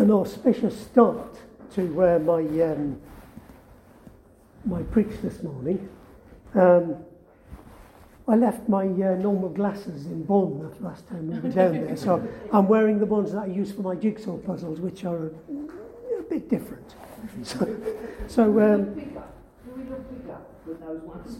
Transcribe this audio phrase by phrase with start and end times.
[0.00, 1.36] an auspicious start
[1.74, 2.98] to uh, my um,
[4.64, 5.90] my preach this morning.
[6.54, 6.96] Um,
[8.26, 12.26] I left my uh, normal glasses in Bournemouth last time we were down there, so
[12.50, 16.48] I'm wearing the ones that I use for my jigsaw puzzles, which are a, bit
[16.48, 16.94] different.
[17.42, 17.76] So,
[18.28, 18.98] so um,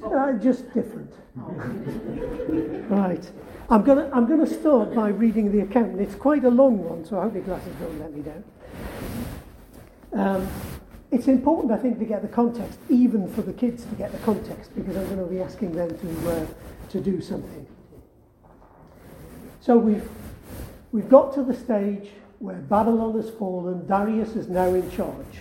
[0.04, 1.12] uh, just different.
[2.90, 3.30] right.
[3.68, 6.00] I'm gonna I'm gonna start by reading the account.
[6.00, 8.44] It's quite a long one, so I hope your glasses don't let me down.
[10.12, 10.48] Um,
[11.10, 14.18] it's important, I think, to get the context, even for the kids to get the
[14.18, 16.46] context, because I'm going to be asking them to, uh,
[16.90, 17.66] to do something.
[19.60, 20.08] So we've,
[20.92, 25.40] we've got to the stage where Babylon has fallen, Darius is now in charge.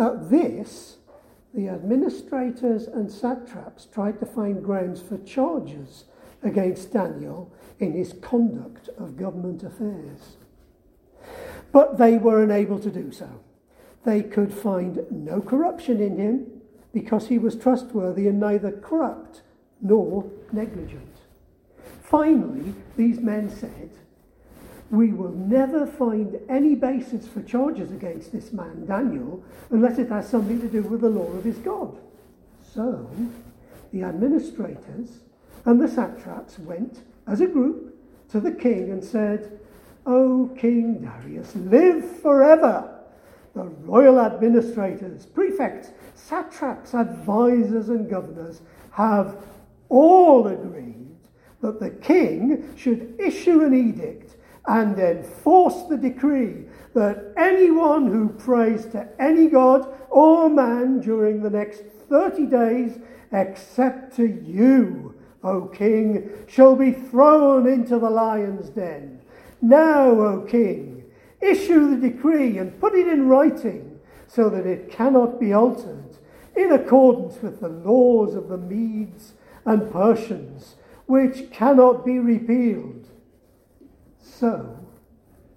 [0.00, 0.96] At this,
[1.52, 6.04] the administrators and satraps tried to find grounds for charges
[6.42, 10.38] against Daniel in his conduct of government affairs.
[11.70, 13.28] But they were unable to do so.
[14.04, 16.46] They could find no corruption in him
[16.94, 19.42] because he was trustworthy and neither corrupt
[19.82, 21.14] nor negligent.
[22.02, 23.90] Finally, these men said,
[24.90, 30.28] We will never find any basis for charges against this man, Daniel, unless it has
[30.28, 31.96] something to do with the law of his God.
[32.74, 33.08] So,
[33.92, 35.20] the administrators
[35.64, 37.96] and the satraps went as a group
[38.30, 39.60] to the king and said,
[40.06, 42.96] O King Darius, live forever.
[43.54, 48.60] The royal administrators, prefects, satraps, advisers, and governors
[48.92, 49.36] have
[49.88, 51.16] all agreed
[51.60, 54.29] that the king should issue an edict
[54.66, 61.50] and enforce the decree that anyone who prays to any god or man during the
[61.50, 62.98] next 30 days,
[63.32, 69.20] except to you, O king, shall be thrown into the lion's den.
[69.62, 71.04] Now, O king,
[71.40, 76.16] issue the decree and put it in writing so that it cannot be altered
[76.56, 79.32] in accordance with the laws of the Medes
[79.64, 80.76] and Persians,
[81.06, 82.99] which cannot be repealed.
[84.40, 84.74] So,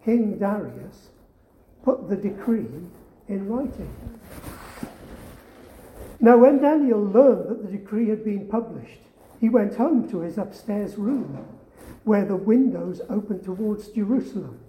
[0.03, 1.11] King Darius
[1.85, 2.67] put the decree
[3.29, 3.89] in writing.
[6.19, 8.99] Now, when Daniel learned that the decree had been published,
[9.39, 11.47] he went home to his upstairs room
[12.03, 14.59] where the windows opened towards Jerusalem.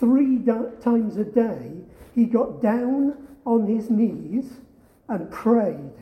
[0.00, 0.42] Three
[0.80, 1.72] times a day,
[2.14, 4.60] he got down on his knees
[5.10, 5.92] and prayed,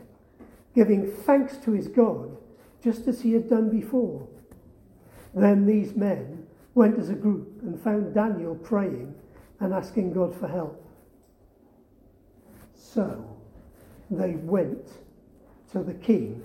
[0.73, 2.37] giving thanks to his God,
[2.81, 4.25] just as he had done before.
[5.33, 6.34] Then these men
[6.75, 9.15] went as a group and found Daniel praying
[9.59, 10.85] and asking God for help.
[12.75, 13.37] So
[14.11, 14.87] they went
[15.71, 16.43] to the king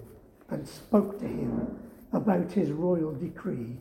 [0.49, 1.79] and spoke to him
[2.13, 3.77] about his royal decree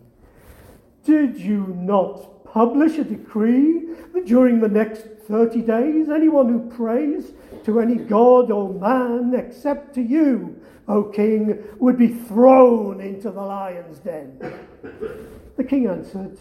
[1.09, 7.31] did you not publish a decree that during the next 30 days anyone who prays
[7.63, 13.41] to any god or man except to you, O king, would be thrown into the
[13.41, 14.39] lion's den?
[15.59, 16.39] The king answered,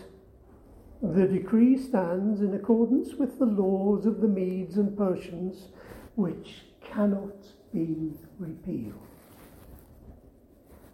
[1.03, 5.71] The decree stands in accordance with the laws of the Medes and Persians,
[6.15, 7.35] which cannot
[7.75, 8.95] be repealed.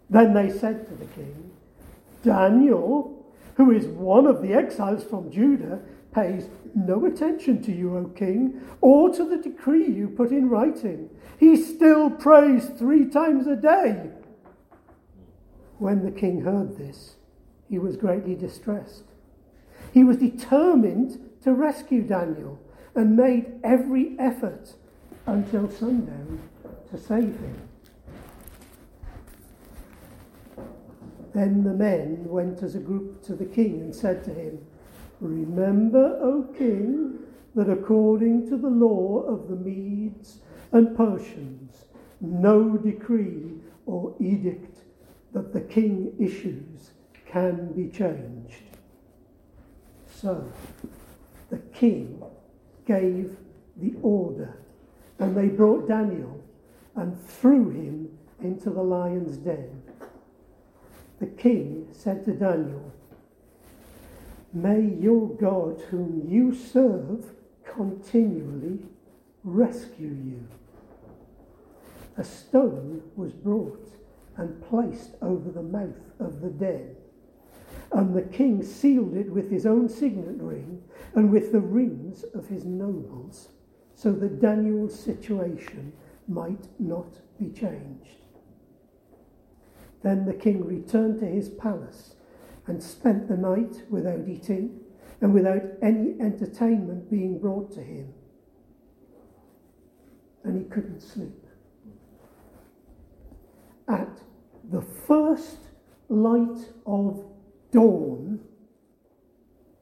[0.09, 1.51] Then they said to the king,
[2.23, 5.79] Daniel, who is one of the exiles from Judah,
[6.11, 11.11] pays no attention to you, O king, or to the decree you put in writing.
[11.39, 14.09] He still prays three times a day.
[15.77, 17.17] When the king heard this,
[17.69, 19.03] he was greatly distressed.
[19.93, 22.59] He was determined to rescue Daniel
[22.95, 24.73] and made every effort
[25.25, 26.41] until sundown
[26.91, 27.61] to save him.
[31.33, 34.65] Then the men went as a group to the king and said to him,
[35.19, 37.19] Remember, O king,
[37.55, 40.39] that according to the law of the Medes
[40.71, 41.85] and Persians,
[42.21, 43.53] no decree
[43.85, 44.79] or edict
[45.33, 46.91] that the king issues
[47.35, 48.63] can be changed.
[50.07, 50.51] So
[51.49, 52.23] the king
[52.87, 53.35] gave
[53.75, 54.57] the order,
[55.19, 56.41] and they brought Daniel
[56.95, 59.81] and threw him into the lion's den
[61.19, 62.91] the king said to Daniel,
[64.53, 67.31] May your God, whom you serve,
[67.63, 68.79] continually
[69.43, 70.47] rescue you.
[72.17, 73.91] A stone was brought
[74.37, 76.95] and placed over the mouth of the den.
[77.91, 80.83] And the king sealed it with his own signet ring
[81.13, 83.49] and with the rings of his nobles,
[83.95, 85.93] so that Daniel's situation
[86.27, 88.17] might not be changed.
[90.01, 92.15] Then the king returned to his palace
[92.67, 94.79] and spent the night without eating
[95.21, 98.13] and without any entertainment being brought to him.
[100.43, 101.45] And he couldn't sleep.
[103.87, 104.19] At
[104.69, 105.57] the first
[106.09, 107.23] light of
[107.75, 108.39] dawn,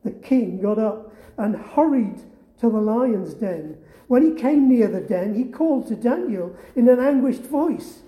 [0.03, 2.19] the king got up and hurried
[2.59, 3.77] to the lion's den.
[4.07, 8.03] When he came near the den, he called to Daniel in an anguished voice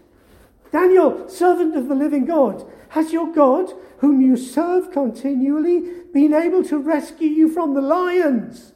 [0.76, 6.66] Daniel, servant of the living God, has your God, whom you serve continually, been able
[6.66, 8.74] to rescue you from the lions?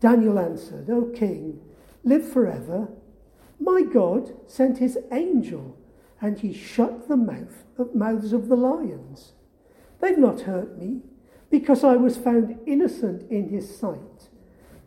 [0.00, 1.60] Daniel answered, O king,
[2.02, 2.88] live forever.
[3.60, 5.78] My God sent his angel,
[6.24, 9.34] and he shut the mouth of, mouths of the lions.
[10.00, 11.02] They've not hurt me,
[11.50, 14.30] because I was found innocent in his sight,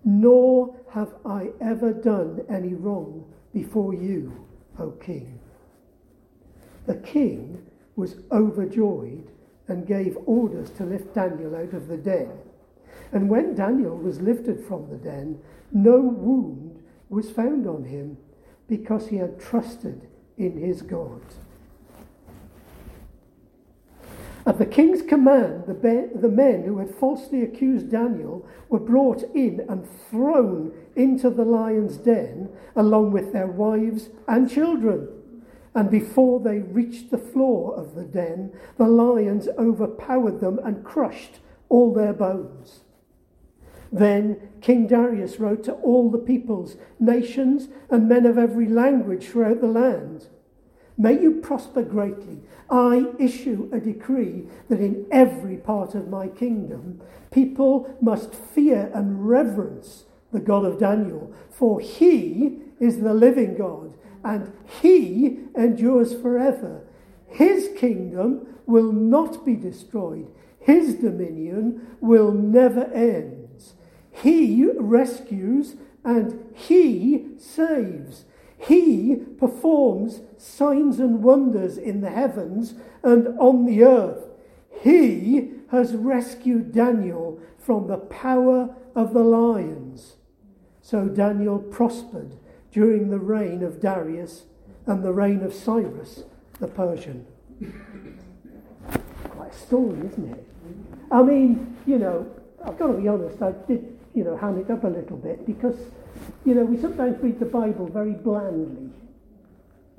[0.03, 4.47] nor have I ever done any wrong before you,
[4.79, 5.39] O king.
[6.87, 7.63] The king
[7.95, 9.29] was overjoyed
[9.67, 12.31] and gave orders to lift Daniel out of the den.
[13.11, 15.39] And when Daniel was lifted from the den,
[15.71, 18.17] no wound was found on him
[18.67, 20.06] because he had trusted
[20.37, 21.21] in his God.
[24.45, 29.23] At the king's command, the, be- the men who had falsely accused Daniel were brought
[29.35, 35.09] in and thrown into the lion's den along with their wives and children.
[35.75, 41.39] And before they reached the floor of the den, the lions overpowered them and crushed
[41.67, 42.81] all their bones.
[43.91, 49.61] Then King Darius wrote to all the peoples, nations, and men of every language throughout
[49.61, 50.27] the land
[50.97, 52.39] May you prosper greatly.
[52.69, 57.01] I issue a decree that in every part of my kingdom,
[57.31, 63.93] people must fear and reverence the God of Daniel, for he is the living God,
[64.23, 64.51] and
[64.81, 66.81] he endures forever.
[67.27, 70.27] His kingdom will not be destroyed,
[70.59, 73.46] his dominion will never end.
[74.21, 78.25] He rescues and he saves.
[78.57, 82.73] He performs signs and wonders in the heavens
[83.03, 84.23] and on the earth.
[84.81, 90.15] He has rescued Daniel from the power of the lions.
[90.81, 92.35] So Daniel prospered
[92.71, 94.45] during the reign of Darius
[94.85, 96.23] and the reign of Cyrus
[96.59, 97.25] the Persian.
[99.29, 100.47] Quite a story, isn't it?
[101.11, 102.27] I mean, you know,
[102.65, 105.45] I've got to be honest, I did you know, ham it up a little bit
[105.45, 105.75] because,
[106.43, 108.89] you know, we sometimes read the Bible very blandly.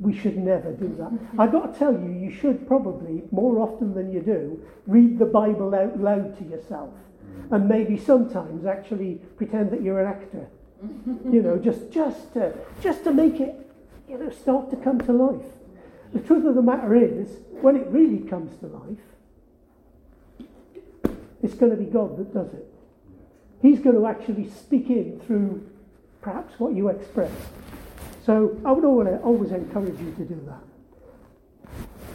[0.01, 1.13] We should never do that.
[1.13, 1.41] Mm-hmm.
[1.41, 5.25] I've got to tell you, you should probably, more often than you do, read the
[5.25, 6.91] Bible out loud to yourself.
[6.91, 7.55] Mm-hmm.
[7.55, 10.49] And maybe sometimes actually pretend that you're an actor.
[11.31, 13.55] you know, just, just, to, just to make it,
[14.09, 15.47] you know, start to come to life.
[16.13, 18.99] The truth of the matter is, when it really comes to life,
[21.41, 22.68] it's going to be God that does it.
[23.61, 25.69] He's going to actually speak in through
[26.21, 27.33] perhaps what you express.
[28.25, 30.61] So I would always encourage you to do that.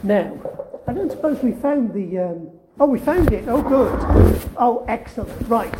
[0.02, 0.38] Now,
[0.86, 2.18] I don't suppose we found the.
[2.18, 3.48] Um, oh, we found it.
[3.48, 4.50] Oh, good.
[4.56, 5.48] Oh, excellent.
[5.48, 5.74] Right.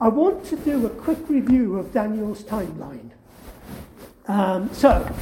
[0.00, 3.10] I want to do a quick review of Daniel's timeline.
[4.26, 5.14] Um, so,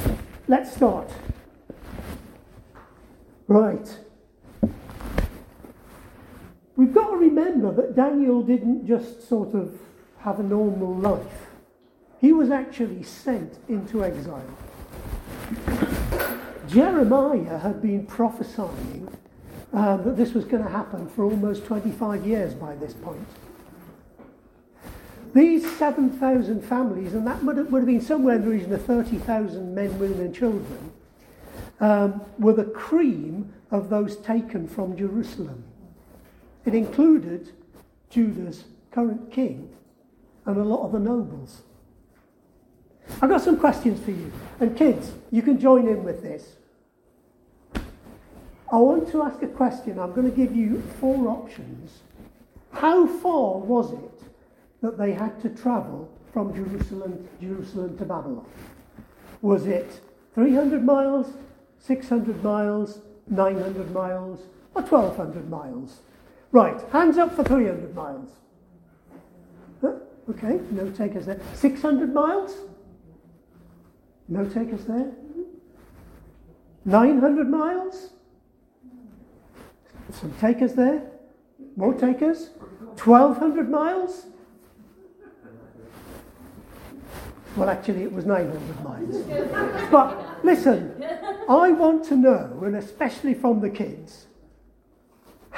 [0.47, 1.09] let's start.
[3.47, 3.97] Right.
[6.79, 9.77] We've got to remember that Daniel didn't just sort of
[10.19, 11.47] have a normal life.
[12.21, 14.49] He was actually sent into exile.
[16.69, 19.09] Jeremiah had been prophesying
[19.73, 23.27] uh, that this was going to happen for almost 25 years by this point.
[25.33, 28.85] These 7,000 families, and that would have, would have been somewhere in the region of
[28.85, 30.93] 30,000 men, women, and children,
[31.81, 35.65] um, were the cream of those taken from Jerusalem.
[36.65, 37.51] It included
[38.09, 39.69] Judah's current king
[40.45, 41.61] and a lot of the nobles.
[43.21, 44.31] I've got some questions for you.
[44.59, 46.55] And kids, you can join in with this.
[48.71, 49.99] I want to ask a question.
[49.99, 51.99] I'm going to give you four options.
[52.71, 54.23] How far was it
[54.81, 58.45] that they had to travel from Jerusalem, Jerusalem to Babylon?
[59.41, 60.01] Was it
[60.35, 61.33] 300 miles,
[61.79, 64.41] 600 miles, 900 miles,
[64.75, 66.01] or 1200 miles?
[66.51, 68.29] Right, hands up for 300 miles.
[70.29, 71.39] Okay, no takers there.
[71.55, 72.55] 600 miles?
[74.27, 75.11] No takers there.
[76.85, 78.11] 900 miles?
[80.11, 81.01] Some takers there.
[81.75, 82.49] More takers.
[83.03, 84.25] 1200 miles?
[87.55, 89.89] Well, actually, it was 900 miles.
[89.91, 91.03] but listen,
[91.49, 94.27] I want to know, and especially from the kids,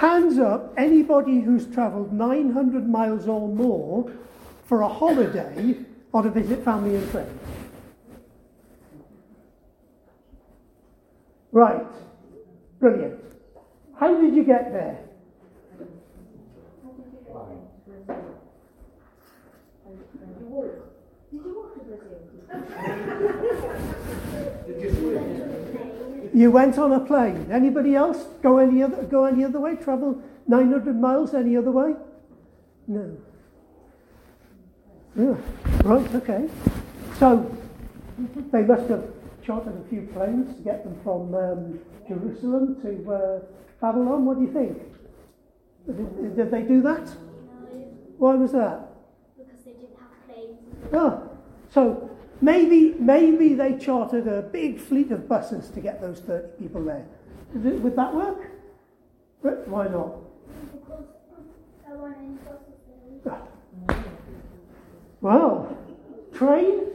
[0.02, 4.12] hands up anybody who's travelled 900 miles or more
[4.66, 5.76] for a holiday
[6.12, 7.40] or to visit family and friends.
[11.52, 11.86] Right,
[12.80, 13.20] brilliant.
[14.00, 14.98] How did you get there?
[24.66, 27.48] Did you went on a plane.
[27.52, 29.76] Anybody else go any other go any other way?
[29.76, 31.94] Travel 900 miles any other way?
[32.88, 33.18] No.
[35.16, 35.36] Yeah.
[35.84, 36.16] Right.
[36.16, 36.50] Okay.
[37.20, 37.56] So
[38.52, 39.04] they must have
[39.44, 43.40] chartered a few planes to get them from um, Jerusalem to uh,
[43.82, 44.26] Babylon.
[44.26, 44.78] What do you think?
[45.88, 47.06] Did, did they do that?
[47.08, 47.16] No,
[48.18, 48.88] Why was that?
[49.38, 50.60] because they didn't have planes.
[50.94, 51.30] Oh,
[51.74, 52.11] so
[52.42, 57.06] maybe maybe they chartered a big fleet of buses to get those 30 people there.
[57.54, 58.52] Would that work?
[59.42, 60.18] But Why not?
[60.72, 61.06] Because
[61.90, 62.16] I want
[63.26, 63.38] to
[65.22, 65.78] Well,
[66.34, 66.88] train?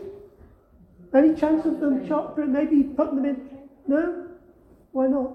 [1.15, 3.49] Any chance of them chartering, maybe putting them in?
[3.87, 4.27] No?
[4.93, 5.33] Why not?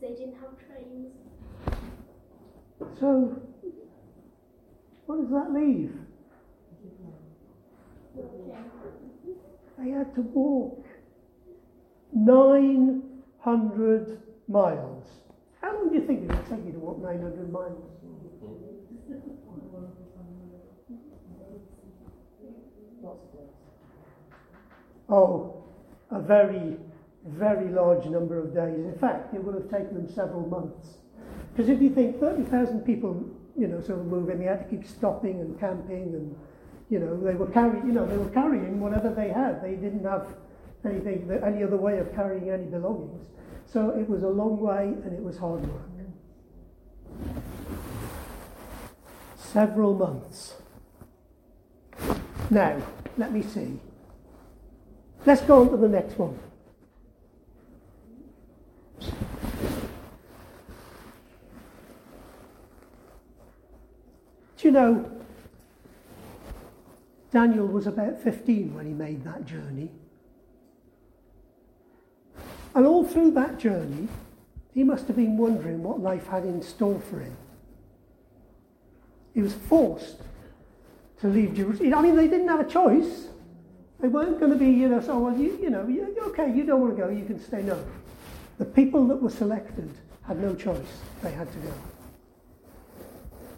[0.00, 1.12] They didn't have trains.
[2.98, 3.40] So,
[5.06, 5.94] what does that leave?
[9.78, 10.84] They had to walk
[12.12, 15.06] 900 miles.
[15.60, 17.84] How long do you think it would take you to walk 900 miles?
[25.08, 25.64] Oh,
[26.10, 26.76] a very,
[27.26, 28.84] very large number of days.
[28.84, 30.98] In fact, it would have taken them several months.
[31.52, 34.86] Because if you think 30,000 people, you know, sort of moving, they had to keep
[34.86, 36.36] stopping and camping and,
[36.90, 39.62] you know, they were carrying, you know, they were carrying whatever they had.
[39.62, 40.26] They didn't have
[40.84, 43.26] anything, any other way of carrying any belongings.
[43.64, 45.82] So it was a long way and it was hard work.
[49.36, 50.56] Several months.
[52.50, 52.82] Now,
[53.16, 53.78] let me see.
[55.24, 56.38] Let's go on to the next one.
[64.56, 65.19] Do you know,
[67.30, 69.90] Daniel was about 15 when he made that journey.
[72.74, 74.08] And all through that journey,
[74.74, 77.36] he must have been wondering what life had in store for him.
[79.34, 80.16] He was forced
[81.20, 81.94] to leave Jerusalem.
[81.94, 83.26] I mean, they didn't have a choice.
[84.00, 86.64] They weren't going to be, you know, so, well, you, you know, you, okay, you
[86.64, 87.62] don't want to go, you can stay.
[87.62, 87.84] No.
[88.58, 89.90] The people that were selected
[90.22, 90.78] had no choice.
[91.22, 91.72] They had to go.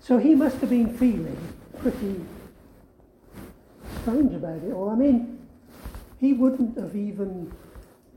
[0.00, 1.38] So he must have been feeling
[1.78, 2.20] pretty
[4.02, 4.90] strange about it all.
[4.90, 5.38] I mean,
[6.18, 7.52] he wouldn't have even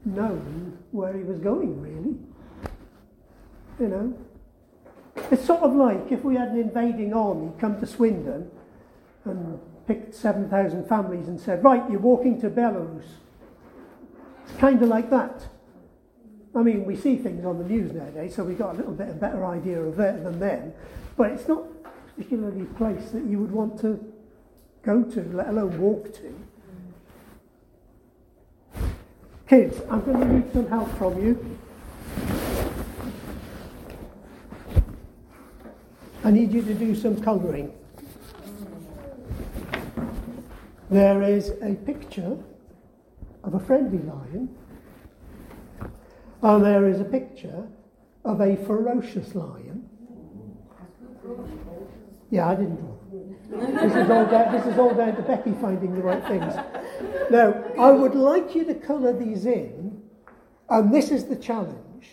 [0.04, 2.18] known where he was going, really.
[3.80, 4.18] You know?
[5.32, 8.52] It's sort of like if we had an invading army come to Swindon
[9.24, 13.06] and picked 7,000 families and said, right, you're walking to Belarus.
[14.48, 15.48] It's kind of like that.
[16.56, 19.10] I mean, we see things on the news nowadays, so we've got a little bit
[19.10, 20.74] of a better idea of it than them.
[21.18, 21.64] But it's not
[22.16, 24.14] particularly a place that you would want to
[24.86, 26.36] go to, let alone walk to.
[29.48, 31.58] Kids, I'm going to need some help from you.
[36.24, 37.74] I need you to do some colouring.
[40.90, 42.38] There is a picture
[43.44, 44.56] of a friendly lion,
[46.42, 47.68] and there is a picture
[48.24, 49.88] of a ferocious lion.
[52.30, 52.95] Yeah, I didn't draw.
[53.50, 56.54] This is all down, this is all down to Becky finding the right things.
[57.30, 60.02] Now, I would like you to colour these in,
[60.70, 62.10] and this is the challenge.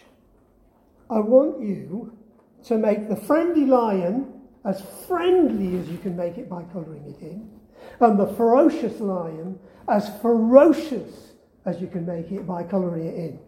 [1.10, 2.16] I want you
[2.64, 7.22] to make the friendly lion as friendly as you can make it by colouring it
[7.22, 7.50] in,
[8.00, 9.58] and the ferocious lion
[9.88, 11.32] as ferocious
[11.64, 13.38] as you can make it by colouring it in.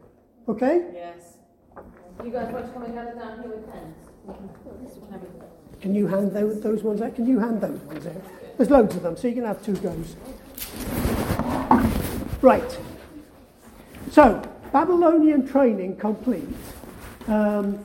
[0.48, 0.86] Okay?
[0.92, 1.38] Yes.
[2.24, 4.03] You guys want to come and gather down here with pens?
[5.80, 7.14] Can you hand those, those ones out?
[7.14, 8.22] Can you hand those ones out?
[8.56, 10.16] There's loads of them, so you can have two goes.
[12.40, 12.78] Right.
[14.10, 16.48] So, Babylonian training complete.
[17.26, 17.82] Um,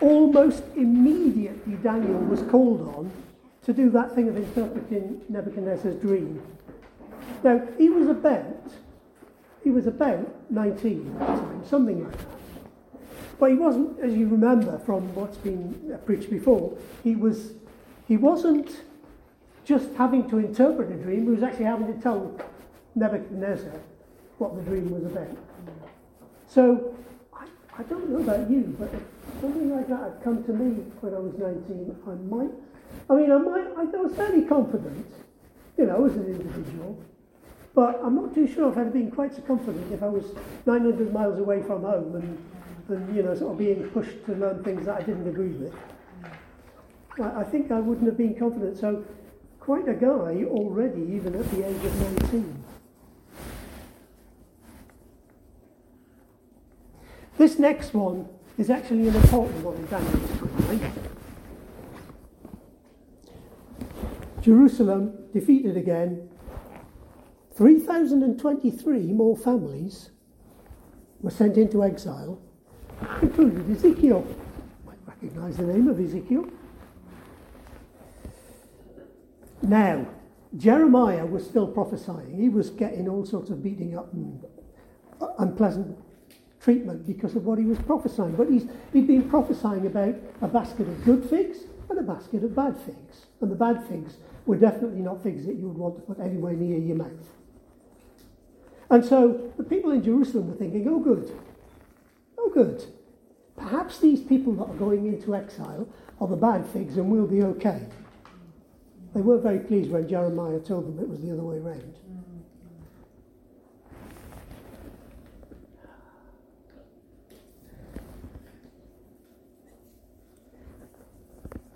[0.00, 3.10] almost immediately Daniel was called on
[3.64, 6.42] to do that thing of interpreting Nebuchadnezzar's dream.
[7.42, 8.72] Now, he was about,
[9.62, 12.37] he was about 19 at the time, something like that.
[13.38, 17.52] But he wasn't, as you remember from what's been preached before, he was,
[18.08, 18.82] he wasn't
[19.64, 22.36] just having to interpret a dream, he was actually having to tell
[22.96, 23.80] Nebuchadnezzar
[24.38, 25.36] what the dream was about.
[26.48, 26.96] So,
[27.32, 27.46] I,
[27.78, 28.90] I don't know about you, but
[29.40, 32.50] something like that had come to me when I was 19, I might,
[33.10, 35.06] I mean, I might, I was fairly confident,
[35.76, 36.98] you know, as an individual,
[37.74, 40.24] but I'm not too sure if I'd have been quite so confident if I was
[40.66, 42.38] 900 miles away from home and,
[42.88, 45.74] and you know, sort of being pushed to learn things that I didn't agree with.
[47.20, 48.78] I, I think I wouldn't have been confident.
[48.78, 49.04] So,
[49.60, 52.64] quite a guy already, even at the age of 19.
[57.36, 60.92] This next one is actually an important one in Daniel's timeline.
[64.42, 66.28] Jerusalem defeated again.
[67.54, 70.10] 3,023 more families
[71.20, 72.40] were sent into exile,
[73.22, 74.26] including Ezekiel.
[74.28, 76.46] You might recognize the name of Ezekiel.
[79.62, 80.06] Now,
[80.56, 82.36] Jeremiah was still prophesying.
[82.40, 84.44] He was getting all sorts of beating up and
[85.20, 85.98] uh, unpleasant
[86.60, 88.34] treatment because of what he was prophesying.
[88.34, 91.58] But he's, he'd been prophesying about a basket of good figs
[91.90, 93.26] and a basket of bad figs.
[93.40, 96.54] And the bad figs were definitely not figs that you would want to put anywhere
[96.54, 97.28] near your mouth.
[98.90, 101.30] And so the people in Jerusalem were thinking, oh, good.
[102.38, 102.84] Oh, good.
[103.58, 105.88] Perhaps these people that are going into exile
[106.20, 107.82] are the bad figs and we'll be okay.
[109.14, 111.94] They weren't very pleased when Jeremiah told them it was the other way around.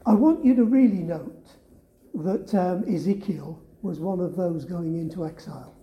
[0.05, 1.47] I want you to really note
[2.15, 5.75] that um, Ezekiel was one of those going into exile.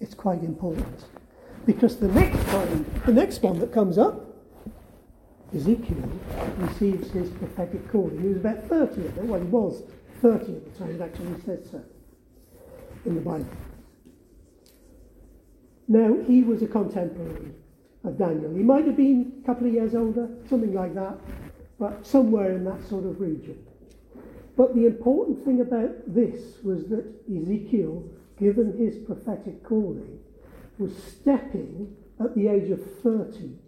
[0.00, 1.04] It's quite important
[1.66, 4.31] because the next time, the next one that comes up,
[5.54, 6.08] Ezekiel
[6.58, 8.20] receives his prophetic calling.
[8.20, 9.16] He was about 30 at.
[9.24, 9.82] Well, he was
[10.20, 10.94] 30 at the time.
[10.94, 11.82] It actually says so
[13.04, 13.46] in the Bible.
[15.88, 17.52] Now, he was a contemporary
[18.04, 18.54] of Daniel.
[18.54, 21.18] He might have been a couple of years older, something like that
[21.82, 23.58] but somewhere in that sort of region.
[24.56, 28.04] But the important thing about this was that Ezekiel,
[28.38, 30.20] given his prophetic calling,
[30.78, 33.58] was stepping at the age of 30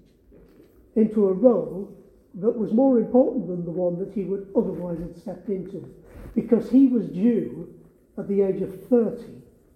[0.97, 1.93] into a role
[2.35, 5.89] that was more important than the one that he would otherwise have stepped into,
[6.35, 7.73] because he was due
[8.19, 9.23] at the age of 30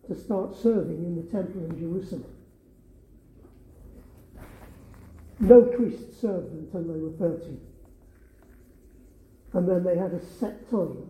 [0.08, 2.24] to start serving in the temple in Jerusalem.
[5.40, 7.58] No priest served until they were 30
[9.52, 11.08] and then they had a set time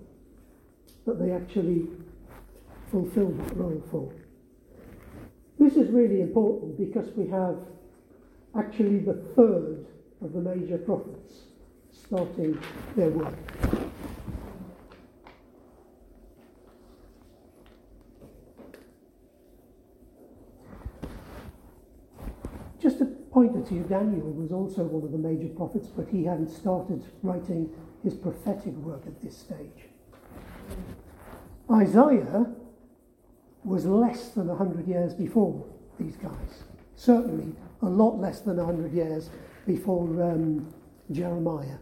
[1.07, 1.87] that they actually
[2.91, 4.13] fulfilled that role for.
[5.59, 7.57] This is really important because we have
[8.57, 9.87] actually the third
[10.23, 11.45] of the major prophets
[11.93, 12.59] starting
[12.97, 13.35] their work.
[22.81, 26.25] Just a pointer to you, Daniel was also one of the major prophets, but he
[26.25, 27.71] hadn't started writing
[28.03, 29.89] his prophetic work at this stage.
[31.71, 32.47] Isaiah
[33.65, 35.67] was less than 100 years before
[36.01, 36.65] these guys.
[36.97, 39.31] Certainly a lot less than 100 years
[39.69, 40.75] before um,
[41.13, 41.79] Jeremiah.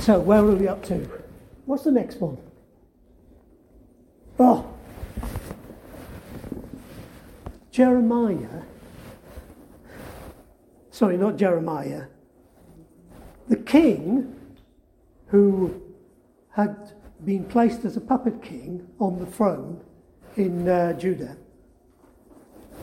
[0.00, 1.08] So, where are we up to?
[1.64, 2.36] What's the next one?
[4.38, 4.74] Oh,
[7.70, 8.62] Jeremiah.
[10.90, 12.08] Sorry, not Jeremiah
[13.48, 14.34] the king,
[15.26, 15.82] who
[16.50, 16.92] had
[17.24, 19.80] been placed as a puppet king on the throne
[20.36, 21.36] in uh, Judah,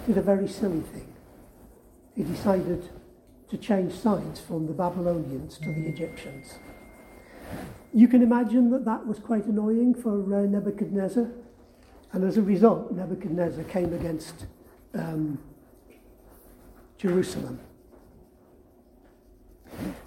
[0.05, 1.10] did a very silly thing.
[2.15, 2.89] He decided
[3.49, 6.55] to change sides from the Babylonians to the Egyptians.
[7.93, 11.27] You can imagine that that was quite annoying for uh, Nebuchadnezzar,
[12.13, 14.45] and as a result, Nebuchadnezzar came against
[14.93, 15.39] um,
[16.97, 17.59] Jerusalem.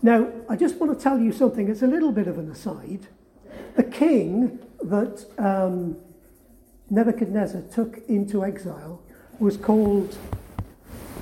[0.02, 3.08] Now, I just want to tell you something, it's a little bit of an aside.
[3.76, 5.96] The king that um,
[6.90, 9.02] Nebuchadnezzar took into exile
[9.38, 10.16] was called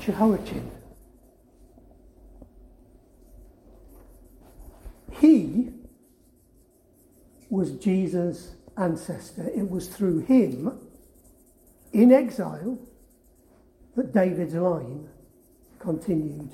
[0.05, 0.71] Jehoiachin.
[5.21, 5.71] He
[7.49, 9.49] was Jesus' ancestor.
[9.55, 10.79] It was through him,
[11.93, 12.79] in exile,
[13.95, 15.09] that David's line
[15.79, 16.51] continued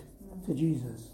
[0.46, 1.08] to Jesus.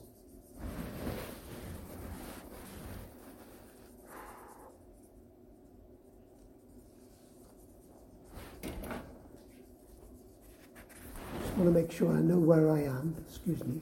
[11.55, 13.14] Just want to make sure I know where I am.
[13.29, 13.81] Excuse me.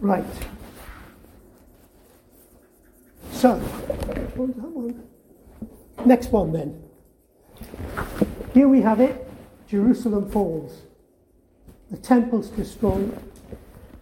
[0.00, 0.24] Right.
[3.32, 5.02] So, what was that one?
[6.06, 6.82] Next one then.
[8.54, 9.30] Here we have it
[9.68, 10.84] Jerusalem falls,
[11.90, 13.22] the temple's destroyed,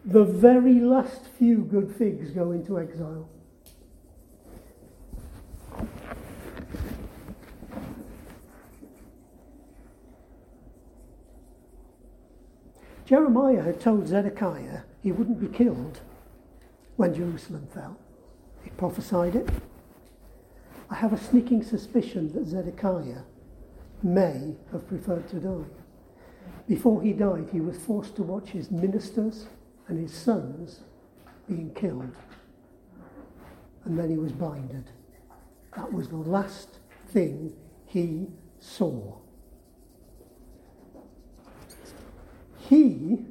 [0.04, 3.28] the very last few good figs go into exile.
[13.08, 16.00] Jeremiah had told Zedekiah he wouldn't be killed
[16.96, 17.96] when Jerusalem fell.
[18.62, 19.48] He prophesied it.
[20.90, 23.22] I have a sneaking suspicion that Zedekiah
[24.02, 25.70] may have preferred to die.
[26.68, 29.46] Before he died, he was forced to watch his ministers
[29.86, 30.80] and his sons
[31.48, 32.14] being killed.
[33.86, 34.84] And then he was blinded.
[35.74, 37.54] That was the last thing
[37.86, 38.26] he
[38.58, 39.16] saw.
[42.68, 43.24] He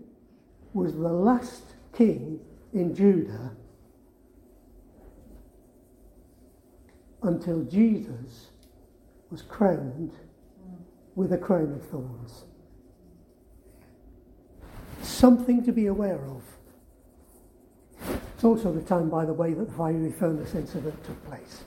[0.73, 2.39] was the last king
[2.73, 3.51] in Judah
[7.21, 8.47] until Jesus
[9.29, 10.13] was crowned
[11.15, 12.45] with a crown of thorns.
[15.03, 16.43] Something to be aware of.
[18.33, 21.63] It's also the time, by the way, that the fiery furnace incident took place.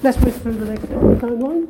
[0.00, 1.66] Let's move through the next timeline.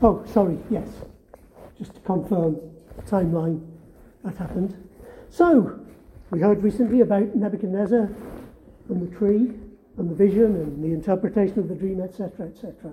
[0.00, 0.24] Oh.
[0.26, 0.86] sorry, yes.
[1.76, 2.60] Just to confirm
[2.96, 3.66] the timeline
[4.22, 4.76] that happened.
[5.30, 5.80] So,
[6.30, 8.08] we heard recently about Nebuchadnezzar
[8.88, 9.52] and the tree
[9.98, 12.92] and the vision and the interpretation of the dream, etc., etc.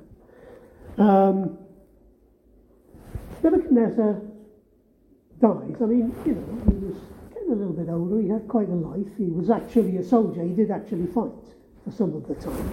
[0.98, 1.60] Um,
[3.44, 4.22] Nebuchadnezzar
[5.40, 5.76] dies.
[5.80, 6.98] I mean, you know, he was
[7.32, 8.20] getting a little bit older.
[8.20, 9.08] He had quite a life.
[9.20, 10.42] He was actually a soldier.
[10.42, 11.30] He did actually fight
[11.84, 12.72] for some of the time.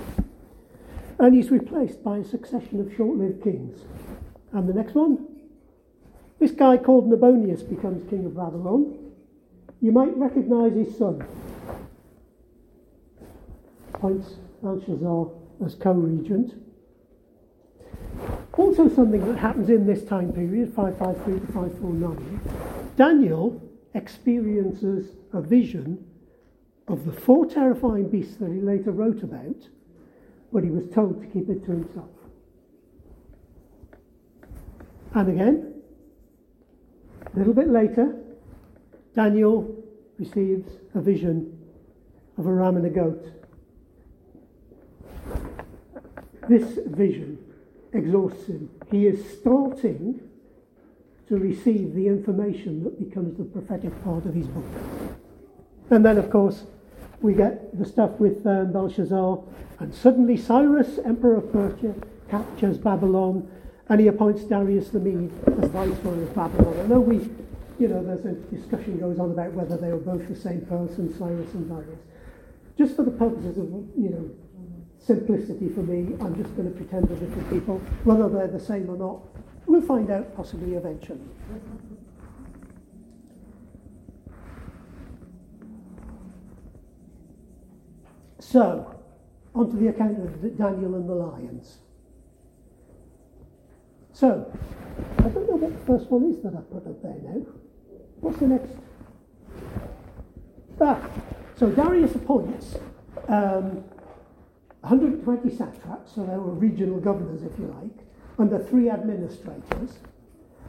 [1.18, 3.80] And he's replaced by a succession of short lived kings.
[4.52, 5.26] And the next one?
[6.38, 8.96] This guy called Nabonidus becomes king of Babylon.
[9.80, 11.26] You might recognize his son.
[13.94, 15.28] Appoints Belshazzar
[15.64, 16.54] as co regent.
[18.58, 22.40] Also, something that happens in this time period, 553 to 549,
[22.96, 23.62] Daniel
[23.94, 26.04] experiences a vision
[26.88, 29.68] of the four terrifying beasts that he later wrote about,
[30.52, 32.08] but he was told to keep it to himself.
[35.14, 35.74] And again,
[37.34, 38.16] a little bit later,
[39.14, 39.74] Daniel
[40.18, 41.58] receives a vision
[42.38, 43.24] of a ram and a goat.
[46.48, 47.38] This vision
[47.92, 48.70] exhausts him.
[48.90, 50.20] He is starting
[51.28, 54.64] to receive the information that becomes the prophetic part of his book.
[55.90, 56.64] And then, of course,
[57.20, 59.40] we get the stuff with um, Belshazzar,
[59.80, 61.94] and suddenly Cyrus, emperor of Persia,
[62.30, 63.48] captures Babylon,
[63.88, 66.78] and he appoints Darius the Mede as viceroy of Babylon.
[66.78, 67.28] I know we,
[67.78, 71.16] you know, there's a discussion goes on about whether they were both the same person,
[71.18, 72.00] Cyrus and Darius.
[72.76, 74.30] Just for the purposes of, you know,
[74.98, 77.78] simplicity for me, I'm just going to pretend they're different people.
[78.04, 79.22] Whether they're the same or not,
[79.66, 81.20] we'll find out possibly eventually.
[88.50, 88.98] So,
[89.54, 91.80] onto the account of Daniel and the lions.
[94.14, 94.50] So,
[95.18, 97.44] I don't know what the first one is that I put up there now.
[98.20, 98.72] What's the next?
[100.80, 100.98] Ah,
[101.56, 102.76] so Darius appoints
[103.28, 103.84] um,
[104.80, 108.06] 120 satraps, so they were regional governors, if you like,
[108.38, 109.98] under three administrators,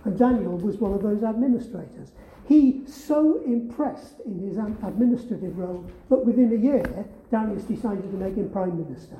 [0.03, 2.11] and Daniel was one of those administrators.
[2.49, 8.33] He so impressed in his administrative role that within a year, Darius decided to make
[8.33, 9.17] him prime minister.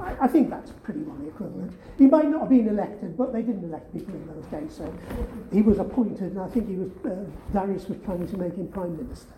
[0.00, 1.74] I, I think that's pretty well the equivalent.
[1.98, 4.92] He might not have been elected, but they didn't elect people in those days, so
[5.52, 8.68] he was appointed, and I think he was uh, Darius was planning to make him
[8.68, 9.34] prime minister.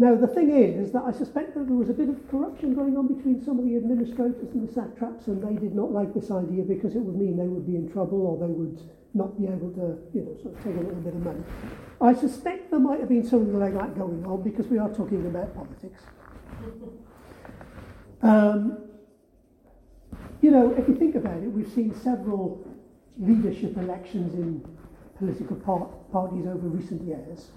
[0.00, 2.96] Now, the thing is that I suspect that there was a bit of corruption going
[2.96, 6.30] on between some of the administrators and the satraps, and they did not like this
[6.30, 8.80] idea because it would mean they would be in trouble or they would
[9.12, 11.42] not be able to, you know, sort of take a little bit of money.
[12.00, 15.26] I suspect there might have been something like that going on because we are talking
[15.26, 16.02] about politics.
[18.22, 18.76] Um,
[20.42, 22.62] you know, if you think about it, we've seen several
[23.18, 24.62] leadership elections in
[25.16, 27.48] political par- parties over recent years.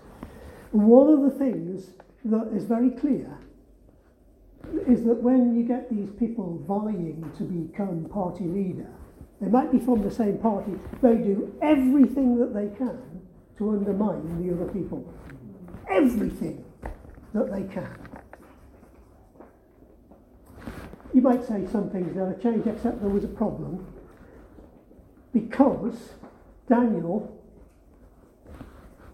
[0.72, 1.92] One of the things
[2.26, 3.38] that is very clear
[4.88, 8.90] is that when you get these people vying to become party leader,
[9.42, 13.00] they might be from the same party, they do everything that they can
[13.58, 15.14] to undermine the other people.
[15.90, 16.64] Everything
[17.34, 17.90] that they can.
[21.14, 23.86] You might say some things never change, except there was a problem
[25.34, 26.14] because
[26.70, 27.40] Daniel,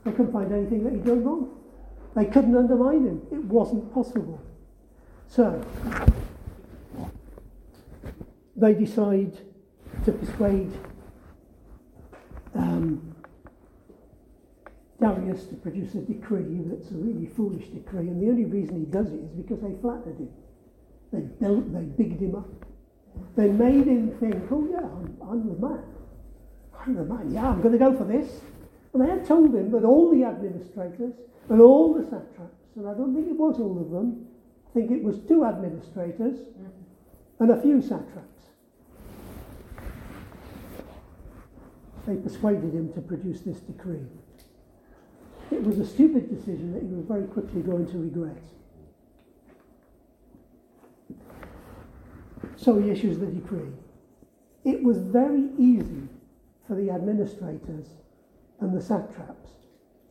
[0.04, 1.59] they couldn't find anything that he'd done wrong.
[2.16, 3.22] They couldn't undermine him.
[3.32, 4.42] It wasn't possible.
[5.28, 5.64] So,
[8.56, 9.38] they decide
[10.06, 10.72] to persuade
[12.56, 13.16] um,
[15.00, 18.86] Darius to produce a decree that's a really foolish decree, and the only reason he
[18.86, 20.30] does it is because they flattered him.
[21.14, 22.50] They built, they bigged him up.
[23.36, 25.84] They made him think, oh yeah, I'm, I'm the man.
[26.80, 27.32] I'm the man.
[27.32, 28.42] Yeah, I'm going to go for this.
[28.94, 31.14] And they had told him that all the administrators
[31.50, 34.28] and all the satraps, and I don't think it was all of them,
[34.70, 36.40] I think it was two administrators
[37.40, 38.26] and a few satraps.
[42.06, 44.06] They persuaded him to produce this decree.
[45.52, 48.44] It was a stupid decision that he was very quickly going to regret.
[52.58, 53.72] So he issues the decree.
[54.66, 56.08] It was very easy
[56.68, 57.88] for the administrators
[58.60, 59.50] and the satraps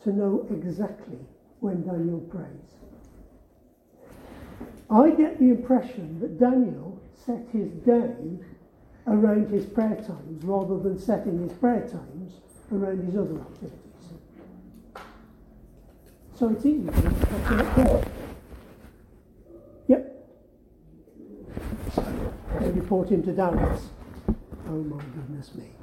[0.05, 1.19] to know exactly
[1.61, 2.69] when Daniel prays.
[4.91, 8.15] I get the impression that Daniel set his day
[9.07, 12.35] around his prayer times rather than setting his prayer times
[12.73, 13.79] around his other activities.
[16.35, 18.05] So it's easy to him
[19.89, 20.27] Yep.
[21.95, 22.03] So
[22.61, 23.89] report him to Darius.
[24.69, 25.78] Oh my goodness me.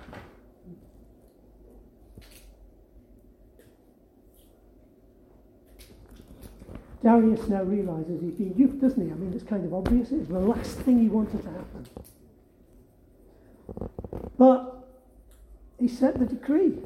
[7.06, 9.12] Darius now realizes he's been duped, doesn't he?
[9.12, 10.12] I mean, it's kind of obvious.
[10.12, 11.86] It's the last thing he wanted to happen.
[14.40, 14.88] But
[15.80, 16.80] he set the decree.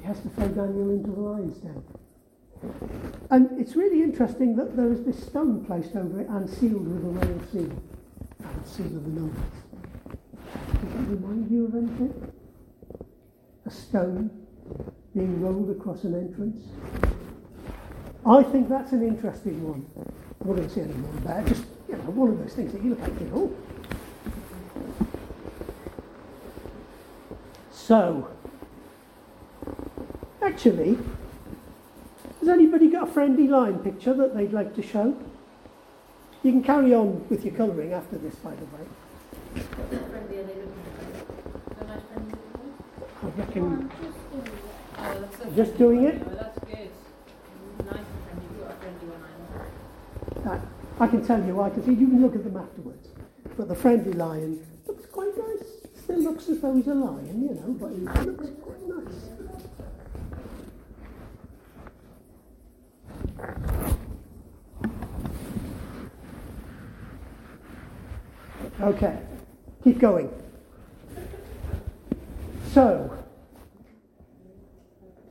[0.00, 1.84] He has to throw Daniel into the lion's den.
[3.30, 7.04] And it's really interesting that there is this stone placed over it and sealed with
[7.04, 7.82] a royal seal.
[8.42, 9.36] And seal of the nobles.
[10.08, 12.32] Does that remind you of anything?
[13.66, 14.30] A stone
[15.14, 16.58] being rolled across an entrance.
[18.28, 19.86] I think that's an interesting one.
[19.96, 21.48] I'm not going to say any more about it.
[21.48, 23.56] Just you know, one of those things that you look at and think, oh.
[27.72, 28.28] So,
[30.42, 30.98] actually,
[32.40, 35.16] has anybody got a friendly line picture that they'd like to show?
[36.42, 39.62] You can carry on with your colouring after this, by the way.
[40.10, 40.72] Friendly, are they looking
[41.14, 41.78] at?
[41.78, 42.34] So nice friendly.
[43.22, 43.90] I reckon
[45.56, 46.47] Just doing it?
[51.00, 53.08] I can tell you, I can see, you can look at them afterwards.
[53.56, 55.66] But the friendly lion looks quite nice.
[56.02, 59.28] Still looks as though he's a lion, you know, but he looks quite nice.
[68.80, 69.18] Okay,
[69.84, 70.30] keep going.
[72.72, 73.16] So,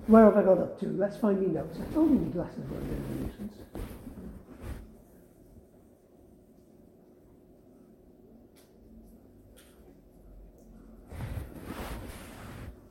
[0.07, 0.87] where have I got up to?
[0.87, 1.77] Let's find me notes.
[1.79, 2.81] I told you glasses were a
[3.21, 3.53] nuisance.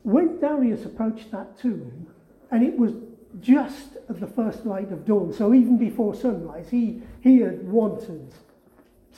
[0.07, 2.07] When Darius approached that tomb,
[2.49, 2.93] and it was
[3.41, 8.31] just at the first light of dawn, so even before sunrise, he, he had wanted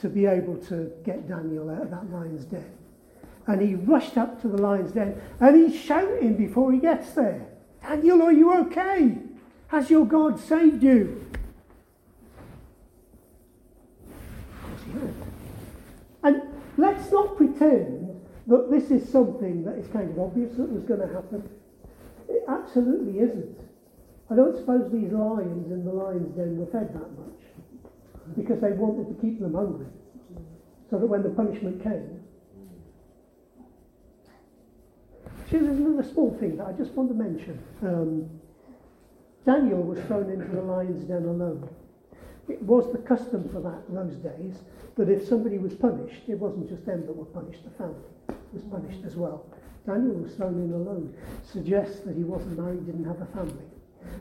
[0.00, 2.72] to be able to get Daniel out of that lion's den.
[3.46, 7.46] And he rushed up to the lion's den and he's shouting before he gets there
[7.82, 9.16] Daniel, are you okay?
[9.68, 11.24] Has your God saved you?
[16.24, 16.42] And
[16.76, 17.99] let's not pretend
[18.50, 21.48] that this is something that is kind of obvious that was going to happen.
[22.28, 23.56] It absolutely isn't.
[24.28, 27.40] I don't suppose these lions in the lion's den were fed that much
[28.36, 29.86] because they wanted to keep them hungry
[30.90, 32.20] so that when the punishment came.
[35.48, 37.62] See, there's another small thing that I just want to mention.
[37.82, 38.30] Um,
[39.46, 41.68] Daniel was thrown into the lion's den alone.
[42.48, 44.62] It was the custom for that in those days
[44.96, 48.02] that if somebody was punished, it wasn't just them that were punished, the family
[48.52, 49.46] was punished as well.
[49.86, 51.14] Daniel was thrown in alone.
[51.42, 53.64] Suggests that he wasn't married, didn't have a family.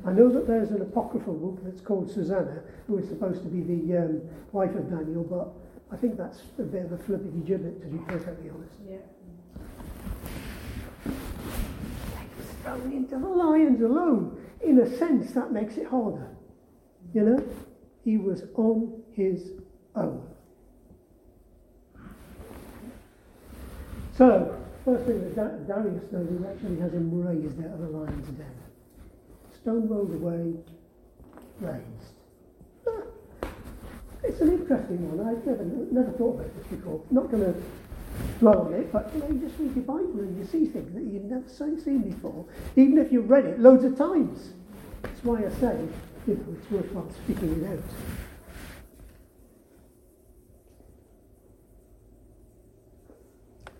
[0.05, 3.61] I know that there's an apocryphal book that's called Susanna, who is supposed to be
[3.61, 5.53] the um, wife of Daniel, but
[5.91, 8.75] I think that's a bit of a flippity gibbet, to be perfectly honest.
[8.87, 8.97] Yeah.
[12.37, 14.45] Was thrown into the lions alone.
[14.61, 16.35] In a sense, that makes it harder.
[17.13, 17.43] You know?
[18.03, 19.51] He was on his
[19.95, 20.28] own.
[24.19, 24.53] So,
[24.83, 28.27] first thing that da- Darius does is actually has him raised out of the lion's
[28.27, 28.51] den.
[29.61, 30.55] Stone rolled away,
[31.61, 32.15] raised.
[32.85, 33.47] Ah,
[34.21, 35.25] it's an interesting one.
[35.25, 37.01] I've never, never thought about this before.
[37.11, 37.61] Not going to
[38.39, 40.93] dwell on it, but you know, you just read your Bible and you see things
[40.95, 44.51] that you've never seen before, even if you've read it loads of times.
[45.01, 45.79] That's why I say,
[46.27, 48.28] you know, it's worthwhile speaking it out.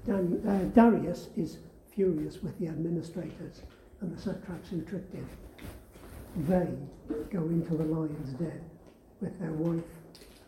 [0.10, 1.60] Dan, uh, Darius is
[1.94, 3.62] furious with the administrators
[4.02, 5.30] and the satraps who tricked him.
[6.48, 6.68] They
[7.32, 8.60] go into the lion's den
[9.22, 9.84] with their wife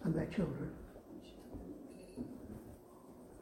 [0.03, 0.71] and their children.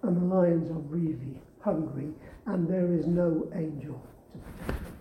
[0.03, 2.11] And the lions are really hungry,
[2.47, 4.99] and there is no angel to protect them.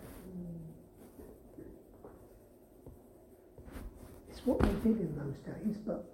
[4.31, 6.05] It's what they did in those days, but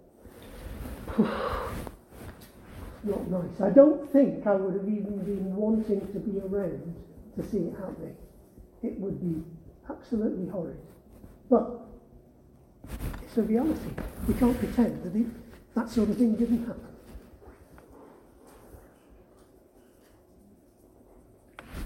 [3.05, 3.61] not nice.
[3.61, 6.95] I don't think I would have even been wanting to be around
[7.37, 8.17] to see it happening.
[8.83, 9.43] It would be
[9.91, 10.79] absolutely horrid.
[11.51, 11.81] But
[13.23, 13.91] it's a reality.
[14.29, 15.27] We can't pretend that it,
[15.75, 16.87] that sort of thing didn't happen.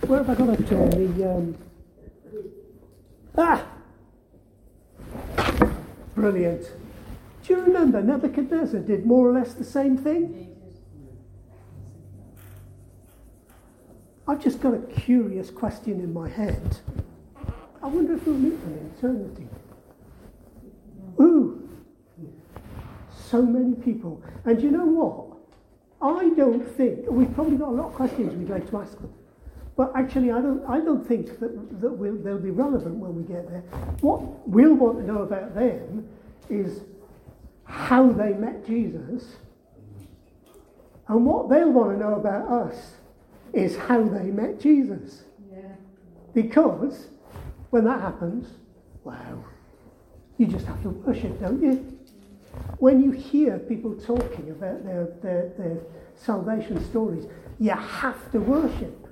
[0.07, 1.31] Where have I got up to on the.
[1.31, 1.57] Um...
[3.37, 3.66] Ah!
[6.14, 6.62] Brilliant.
[7.44, 10.48] Do you remember Nebuchadnezzar did more or less the same thing?
[14.29, 16.77] I've just got a curious question in my head.
[17.83, 19.49] I wonder if we'll meet them in eternity.
[21.19, 21.67] Ooh,
[23.11, 24.23] so many people.
[24.45, 25.29] And you know what?
[26.03, 29.12] I don't think, we've probably got a lot of questions we'd like to ask them.
[29.77, 33.23] But actually, I don't, I don't think that, that we'll, they'll be relevant when we
[33.23, 33.62] get there.
[34.01, 36.07] What we'll want to know about them
[36.51, 36.81] is
[37.64, 39.37] how they met Jesus.
[41.07, 42.98] And what they'll want to know about us
[43.53, 45.23] is how they met Jesus.
[45.51, 45.63] Yeah.
[46.35, 47.07] Because
[47.71, 48.49] when that happens,
[49.05, 49.45] wow,
[50.37, 51.99] you just have to worship, don't you?
[52.79, 55.79] When you hear people talking about their, their, their
[56.15, 57.27] salvation stories,
[57.59, 59.07] you have to worship.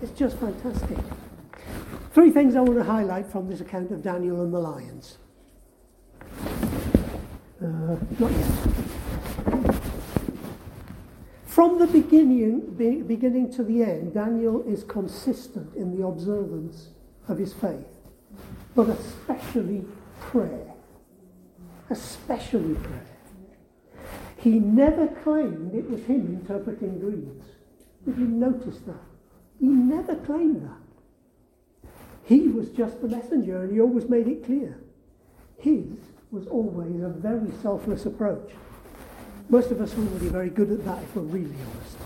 [0.00, 0.98] It's just fantastic.
[2.12, 5.18] Three things I want to highlight from this account of Daniel and the lions.
[7.62, 8.91] Uh, not yet.
[11.52, 16.88] From the beginning, be, beginning to the end, Daniel is consistent in the observance
[17.28, 17.84] of his faith,
[18.74, 19.84] but especially
[20.18, 20.72] prayer.
[21.90, 23.06] Especially prayer.
[24.38, 27.44] He never claimed it was him interpreting dreams.
[28.06, 29.04] Did you notice that?
[29.60, 31.90] He never claimed that.
[32.24, 34.80] He was just the messenger, and he always made it clear.
[35.58, 35.98] His
[36.30, 38.52] was always a very selfless approach.
[39.48, 41.98] Most of us wouldn't be very good at that if we're really honest.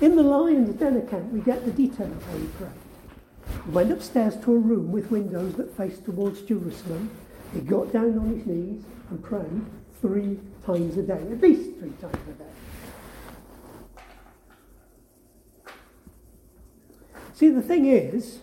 [0.00, 2.70] In the Lion's Den account, we get the detail of how he prayed.
[3.66, 7.10] He went upstairs to a room with windows that faced towards Jerusalem.
[7.52, 9.66] He got down on his knees and prayed
[10.00, 12.50] three times a day, at least three times a day.
[17.34, 18.40] See, the thing is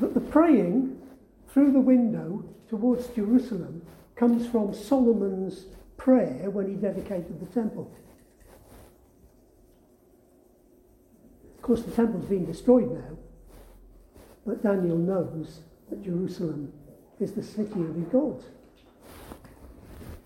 [0.00, 1.00] that the praying
[1.48, 3.82] through the window towards Jerusalem
[4.16, 5.64] comes from Solomon's
[5.98, 7.92] prayer when he dedicated the temple.
[11.56, 13.18] Of course, the temple's been destroyed now,
[14.46, 16.72] but Daniel knows that Jerusalem
[17.20, 18.42] is the city of his God.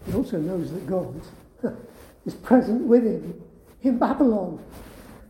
[0.07, 1.21] He also knows that God
[2.27, 3.43] is present with him
[3.83, 4.63] in Babylon.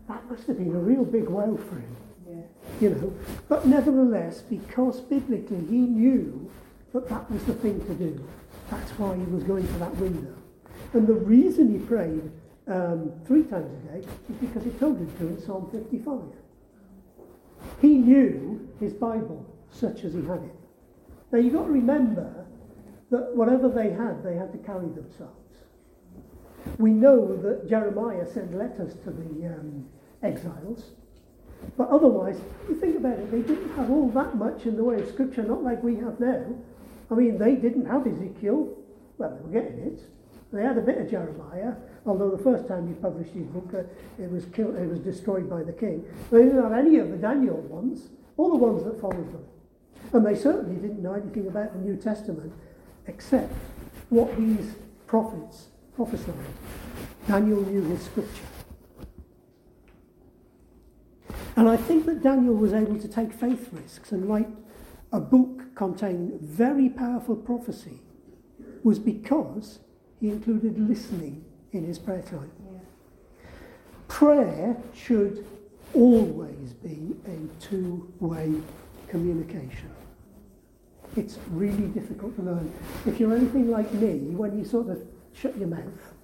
[0.09, 1.96] That must have been a real big wow for him.
[2.28, 2.42] Yeah.
[2.81, 3.12] You know,
[3.48, 6.50] but nevertheless, because biblically he knew
[6.92, 8.28] that that was the thing to do,
[8.72, 10.35] that's why he was going to that window.
[10.94, 12.31] And the reason he prayed
[12.68, 16.20] um, three times a day is because he told him to in Psalm 55.
[17.81, 20.56] He knew his Bible such as he had it.
[21.31, 22.46] Now you've got to remember
[23.10, 25.37] that whatever they had, they had to carry themselves.
[26.79, 29.87] We know that Jeremiah sent letters to the um,
[30.23, 30.92] exiles,
[31.77, 35.00] but otherwise, you think about it, they didn't have all that much in the way
[35.00, 36.44] of scripture, not like we have now.
[37.13, 38.75] I mean, they didn't have Ezekiel.
[39.19, 40.00] Well, they were getting it.
[40.50, 41.75] They had a bit of Jeremiah,
[42.06, 45.48] although the first time he published his book, uh, it was killed, it was destroyed
[45.48, 46.04] by the king.
[46.31, 48.08] They didn't have any of the Daniel ones,
[48.38, 49.44] all the ones that followed them.
[50.15, 52.52] And they certainly didn't know anything about the New Testament,
[53.06, 53.52] except
[54.08, 54.75] what these
[55.06, 56.35] prophets prophesied.
[57.29, 58.44] Daniel knew his scripture.
[61.56, 64.48] And I think that Daniel was able to take faith risks and write
[65.13, 68.00] a book containing very powerful prophecy
[68.83, 69.81] was because
[70.21, 72.50] he included listening in his prayer time.
[72.65, 72.79] Yeah.
[74.08, 75.46] Prayer should
[75.94, 78.52] always be a two way
[79.08, 79.90] communication.
[81.17, 82.73] It's really difficult to learn.
[83.06, 85.02] If you're anything like me, when you sort of
[85.35, 86.15] shut your mouth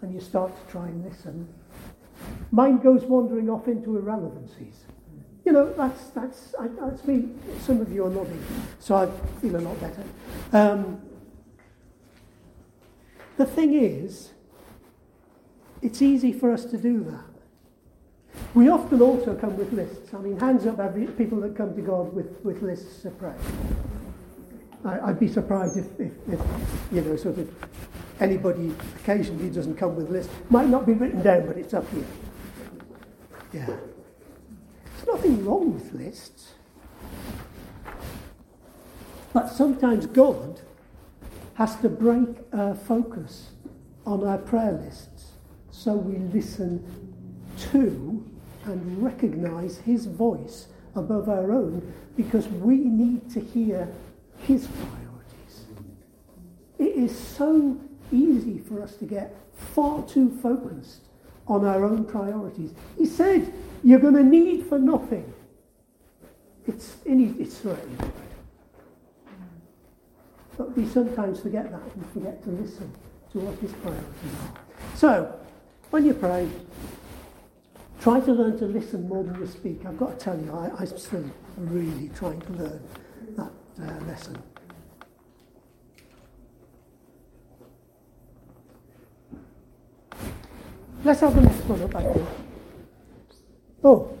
[0.00, 1.46] and you start to try and listen,
[2.50, 4.84] mind goes wandering off into irrelevancies.
[5.48, 7.30] You know, that's, that's, I, that's me.
[7.60, 8.44] Some of you are nodding,
[8.80, 9.06] so I
[9.40, 10.04] feel a lot better.
[10.52, 11.00] Um,
[13.38, 14.32] the thing is,
[15.80, 18.42] it's easy for us to do that.
[18.52, 20.12] We often also come with lists.
[20.12, 23.38] I mean, hands up every, people that come to God with, with lists of prayer.
[24.84, 26.40] I, I'd be surprised if, if, if,
[26.92, 27.50] you know, sort of
[28.20, 30.30] anybody occasionally doesn't come with lists.
[30.50, 32.04] Might not be written down, but it's up here.
[33.54, 33.74] Yeah.
[35.08, 36.52] Nothing wrong with lists.
[39.32, 40.60] But sometimes God
[41.54, 43.50] has to break our focus
[44.06, 45.32] on our prayer lists
[45.70, 46.84] so we listen
[47.72, 48.24] to
[48.64, 53.88] and recognize his voice above our own because we need to hear
[54.42, 55.64] his priorities.
[56.78, 57.80] It is so
[58.12, 61.02] easy for us to get far too focused
[61.46, 62.72] on our own priorities.
[62.96, 63.52] He said,
[63.82, 65.32] You're going to need for nothing.
[66.66, 67.78] It's, in, it's right.
[70.56, 72.92] But we sometimes forget that and forget to listen
[73.32, 74.96] to what his priorities are.
[74.96, 75.40] So,
[75.90, 76.48] when you pray,
[78.00, 79.86] try to learn to listen more than you speak.
[79.86, 81.24] I've got to tell you, I, I'm still
[81.56, 82.82] really trying to learn
[83.36, 84.42] that uh, lesson.
[91.04, 92.28] Let's have the next one up, I think.
[93.84, 94.18] Oh,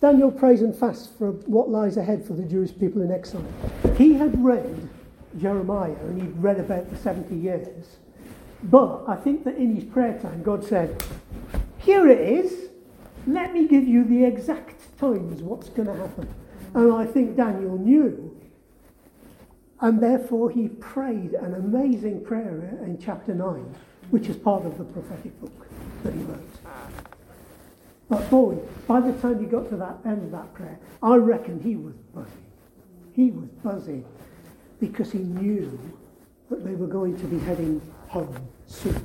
[0.00, 3.44] Daniel prays and fasts for what lies ahead for the Jewish people in exile.
[3.96, 4.88] He had read
[5.38, 7.98] Jeremiah and he'd read about the 70 years.
[8.62, 11.02] But I think that in his prayer time, God said,
[11.78, 12.70] Here it is.
[13.26, 16.28] Let me give you the exact times what's going to happen.
[16.74, 18.36] And I think Daniel knew.
[19.80, 23.74] And therefore he prayed an amazing prayer in chapter 9,
[24.10, 25.66] which is part of the prophetic book
[26.02, 26.49] that he wrote.
[28.10, 28.56] But boy,
[28.88, 31.94] by the time he got to that end of that prayer, I reckon he was
[32.12, 32.44] buzzing.
[33.14, 34.04] He was buzzing
[34.80, 35.78] because he knew
[36.50, 38.34] that they were going to be heading home
[38.66, 39.00] soon.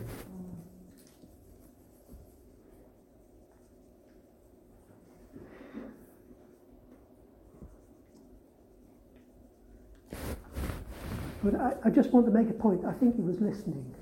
[11.43, 12.85] But I, I, just want to make a point.
[12.85, 13.93] I think he was listening.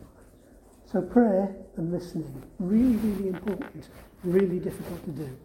[0.93, 3.89] So prayer and listening, really, really important,
[4.23, 5.37] really difficult to do.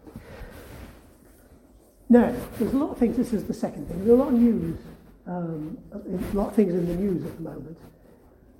[2.07, 4.35] Now, there's a lot of things, this is the second thing, there's a lot of
[4.35, 4.77] news,
[5.25, 7.79] um, a lot of things in the news at the moment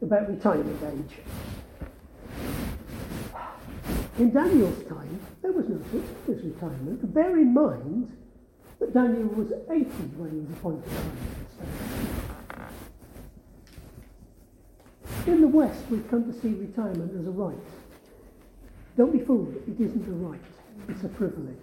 [0.02, 1.18] about retirement age.
[4.18, 7.14] In Daniel's time, there was no such thing as retirement.
[7.14, 8.18] Bear in mind
[8.80, 9.86] that Daniel was 80
[10.18, 11.89] when he was appointed prime minister.
[15.30, 17.56] In the West, we've come to see retirement as a right.
[18.98, 20.42] Don't be fooled, it isn't a right,
[20.88, 21.56] it's a privilege.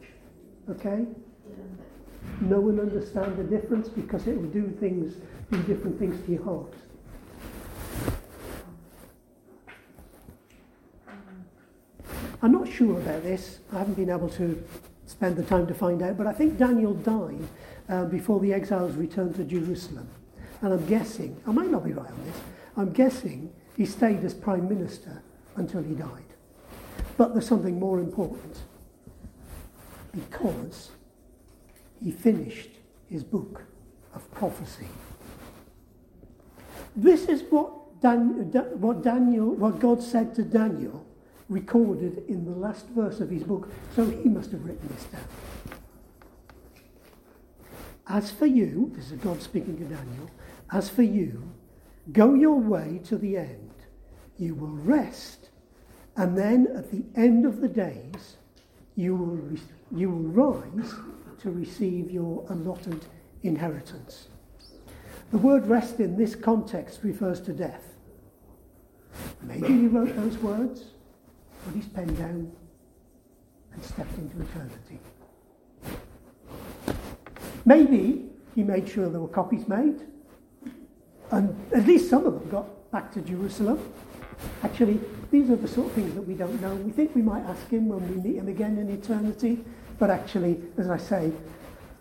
[0.71, 1.05] Okay?
[2.43, 5.17] No one understands the difference because it will do things,
[5.51, 6.73] do different things to your heart.
[12.41, 13.59] I'm not sure about this.
[13.73, 14.63] I haven't been able to
[15.07, 17.49] spend the time to find out, but I think Daniel died
[17.89, 20.09] uh, before the exiles returned to Jerusalem.
[20.63, 22.37] And I'm guessing, I might not be right on this,
[22.77, 25.23] I'm guessing he stayed as prime minister
[25.57, 26.25] until he died.
[27.17, 28.59] But there's something more important
[30.13, 30.91] because
[32.03, 32.71] he finished
[33.09, 33.63] his book
[34.15, 34.89] of prophecy.
[36.95, 38.51] This is what, Dan,
[38.81, 41.07] what Daniel, what God said to Daniel,
[41.49, 43.71] recorded in the last verse of his book.
[43.95, 45.25] So he must have written this down.
[48.09, 50.31] As for you, this is God speaking to Daniel.
[50.71, 51.43] As for you,
[52.13, 53.71] go your way to the end.
[54.39, 55.51] You will rest,
[56.17, 58.37] and then at the end of the days,
[58.95, 59.61] you will, re-
[59.93, 60.95] you will rise
[61.41, 63.05] to receive your allotted
[63.43, 64.29] inheritance.
[65.31, 67.83] The word rest in this context refers to death.
[69.43, 70.85] Maybe he wrote those words,
[71.65, 72.53] put his pen down,
[73.73, 75.01] and stepped into eternity.
[77.65, 80.01] Maybe he made sure there were copies made,
[81.31, 83.81] and at least some of them got back to Jerusalem.
[84.63, 85.01] Actually,
[85.31, 86.75] these are the sort of things that we don't know.
[86.75, 89.65] We think we might ask him when we meet him again in eternity,
[89.99, 91.33] but actually, as I say,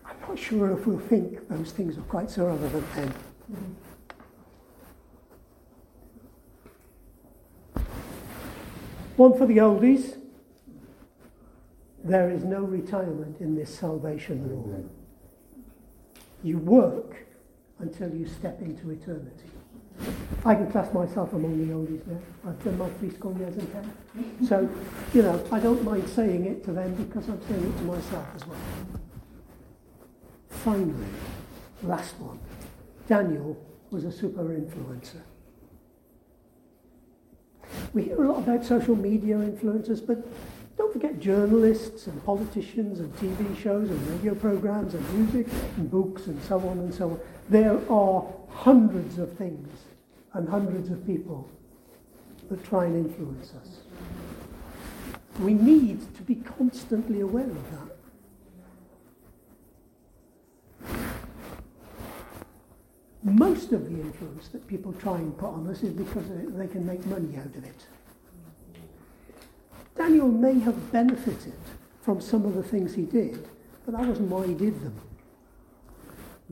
[0.06, 3.14] I'm not sure if we'll think those things are quite so relevant then.
[9.16, 10.18] One for the oldies.
[12.04, 14.84] There is no retirement in this salvation law.
[16.44, 17.25] You work
[17.80, 19.50] until you step into eternity.
[20.44, 22.20] I can class myself among the oldies now.
[22.48, 23.94] I've done my three school years in town.
[24.48, 24.70] So,
[25.14, 28.28] you know, I don't mind saying it to them because I'm saying it to myself
[28.36, 28.58] as well.
[30.50, 31.08] Finally,
[31.84, 32.40] last one.
[33.08, 33.58] Daniel
[33.90, 35.22] was a super influencer.
[37.94, 40.28] We hear a lot about social media influencers, but
[40.78, 45.48] don't forget journalists and politicians and TV shows and radio programs and music
[45.78, 47.20] and books and so on and so on.
[47.50, 49.70] There are hundreds of things
[50.34, 51.50] and hundreds of people
[52.50, 53.80] that try and influence us.
[55.40, 57.96] We need to be constantly aware of that.
[63.24, 66.86] Most of the influence that people try and put on us is because they can
[66.86, 67.88] make money out of it.
[69.96, 71.54] Daniel may have benefited
[72.02, 73.48] from some of the things he did,
[73.86, 75.00] but that wasn't why he did them.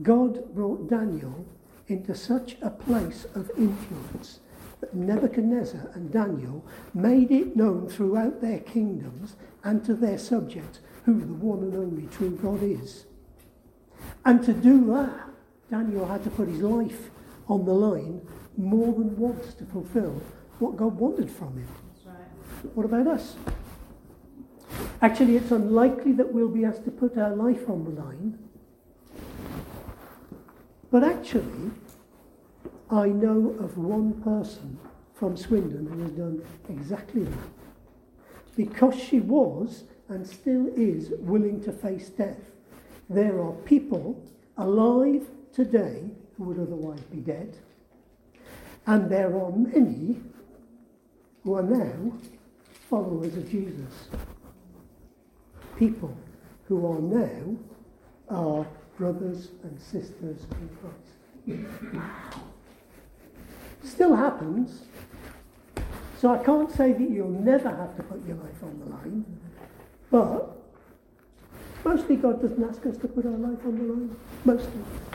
[0.02, 1.46] God brought Daniel
[1.88, 4.40] into such a place of influence
[4.80, 11.20] that Nebuchadnezzar and Daniel made it known throughout their kingdoms and to their subjects who
[11.20, 13.06] the one and only true God is.
[14.24, 15.28] And to do that,
[15.70, 17.10] Daniel had to put his life
[17.48, 18.26] on the line
[18.56, 20.20] more than once to fulfill
[20.58, 21.68] what God wanted from him.
[22.72, 23.36] What about us?
[25.02, 28.38] Actually, it's unlikely that we'll be asked to put our life on the line.
[30.90, 31.72] But actually,
[32.90, 34.78] I know of one person
[35.12, 37.38] from Swindon who has done exactly that.
[38.56, 42.52] Because she was and still is willing to face death.
[43.10, 44.22] There are people
[44.56, 47.56] alive today who would otherwise be dead.
[48.86, 50.20] And there are many
[51.42, 52.12] who are now
[52.88, 54.08] followers of Jesus.
[55.78, 56.16] People
[56.68, 57.56] who are now
[58.30, 58.66] our
[58.96, 61.14] brothers and sisters in Christ.
[63.82, 64.82] Still happens.
[66.18, 69.24] So I can't say that you'll never have to put your life on the line,
[70.10, 70.56] but
[71.84, 74.16] mostly God doesn't ask us to put our life on the line.
[74.44, 75.13] Mostly.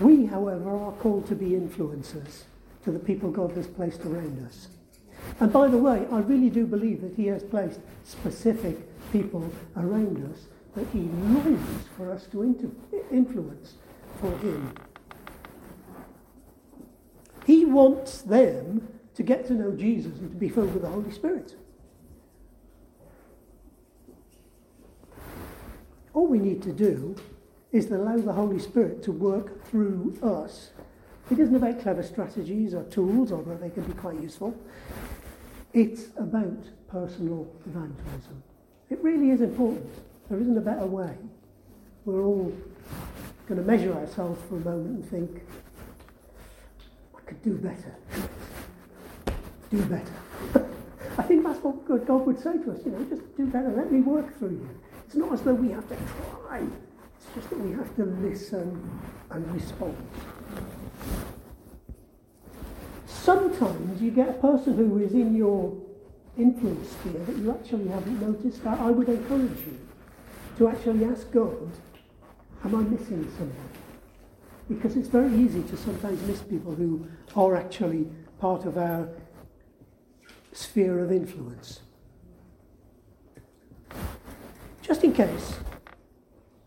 [0.00, 2.44] We, however, are called to be influencers
[2.84, 4.68] to the people God has placed around us.
[5.38, 8.78] And by the way, I really do believe that He has placed specific
[9.12, 12.70] people around us that He longs for us to inter-
[13.10, 13.74] influence
[14.20, 14.72] for Him.
[17.44, 21.10] He wants them to get to know Jesus and to be filled with the Holy
[21.10, 21.56] Spirit.
[26.14, 27.16] All we need to do
[27.72, 30.70] is to allow the Holy Spirit to work through us.
[31.30, 34.56] It isn't about clever strategies or tools, although they can be quite useful.
[35.72, 38.42] It's about personal evangelism.
[38.88, 39.88] It really is important.
[40.28, 41.14] There isn't a better way.
[42.04, 42.52] We're all
[43.46, 45.42] going to measure ourselves for a moment and think,
[47.16, 47.94] I could do better.
[49.70, 50.68] Do better.
[51.18, 53.70] I think that's what God would say to us, you know, just do better.
[53.70, 54.70] Let me work through you.
[55.06, 55.96] It's not as though we have to
[56.46, 56.62] try
[57.34, 59.00] just that we have to listen
[59.30, 59.96] and respond.
[63.06, 65.76] Sometimes you get a person who is in your
[66.36, 68.64] influence sphere that you actually haven't noticed.
[68.66, 69.78] I would encourage you
[70.58, 71.70] to actually ask God,
[72.64, 73.70] am I missing someone?
[74.68, 77.06] Because it's very easy to sometimes miss people who
[77.36, 78.06] are actually
[78.40, 79.08] part of our
[80.52, 81.80] sphere of influence.
[84.82, 85.54] Just in case,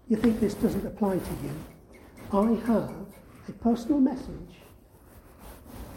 [0.07, 1.51] you think this doesn't apply to you,
[2.31, 2.93] I have
[3.47, 4.57] a personal message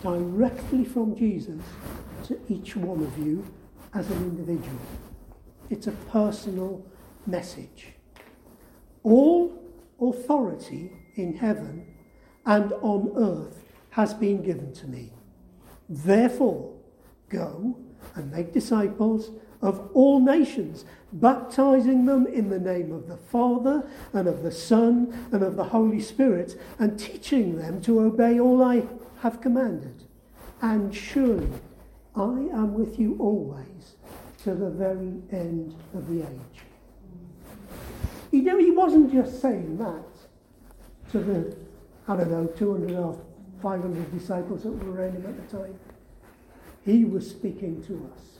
[0.02, 1.60] directly from Jesus
[2.26, 3.44] to each one of you
[3.94, 4.78] as an individual.
[5.70, 6.84] It's a personal
[7.26, 7.88] message.
[9.02, 9.62] All
[10.00, 11.86] authority in heaven
[12.44, 15.12] and on earth has been given to me.
[15.88, 16.74] Therefore,
[17.28, 17.78] go
[18.14, 19.30] and make disciples
[19.62, 25.28] of all nations, baptizing them in the name of the Father and of the Son
[25.32, 28.84] and of the Holy Spirit, and teaching them to obey all I
[29.20, 30.04] have commanded.
[30.60, 31.48] And surely
[32.14, 33.96] I am with you always
[34.44, 36.62] to the very end of the age.
[38.30, 40.04] You know, he wasn't just saying that
[41.12, 41.56] to the,
[42.08, 43.18] I don't know, 200 or
[43.62, 45.78] 500 disciples that were around him at the time.
[46.84, 48.38] He was speaking to us.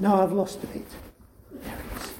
[0.00, 0.86] Now I've lost a bit.
[1.52, 2.12] There it is.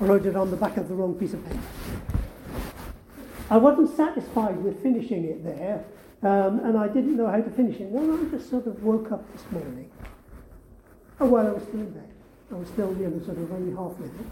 [0.00, 1.60] I wrote it on the back of the wrong piece of paper.
[3.50, 5.84] I wasn't satisfied with finishing it there,
[6.22, 7.92] um, and I didn't know how to finish it.
[7.92, 9.90] Then I just sort of woke up this morning.
[11.20, 12.10] Oh, well, I was still in bed.
[12.50, 14.26] I was still, you know, sort of only half with it.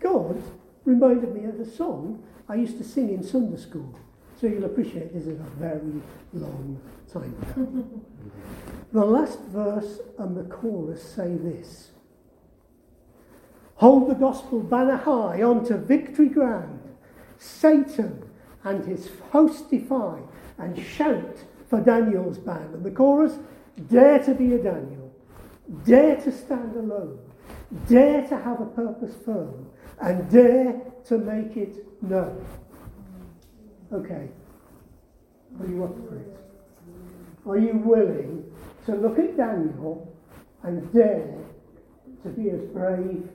[0.00, 0.42] God
[0.84, 3.98] reminded me of a song I used to sing in Sunday school.
[4.40, 6.80] So you'll appreciate this is a very long
[7.12, 7.34] time
[8.92, 11.90] the last verse and the chorus say this
[13.76, 16.80] Hold the gospel banner high onto victory ground.
[17.38, 18.22] Satan
[18.62, 20.20] and his host defy
[20.58, 22.74] and shout for Daniel's band.
[22.74, 23.38] And the chorus
[23.90, 25.12] Dare to be a Daniel,
[25.84, 27.18] dare to stand alone,
[27.88, 29.66] dare to have a purpose firm,
[30.00, 32.46] and dare to make it known.
[33.94, 34.28] Okay.
[35.60, 36.36] Are you up for it?
[37.46, 38.44] Are you willing
[38.86, 40.12] to look at Daniel
[40.64, 41.32] and dare
[42.24, 43.28] to be as brave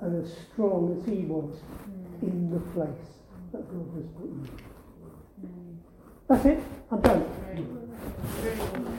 [0.00, 1.60] and as strong as he was
[2.22, 3.20] in the place
[3.52, 4.48] that God has put you?
[6.28, 6.62] That's it.
[6.90, 8.94] I'm done.